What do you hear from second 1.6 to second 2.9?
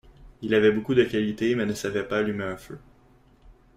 ne savait pas allumer un feu.